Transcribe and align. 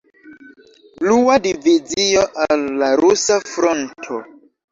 Blua 1.01 1.33
Divizio 1.43 2.23
al 2.45 2.65
la 2.79 2.89
Rusa 3.03 3.39
Fronto. 3.53 4.21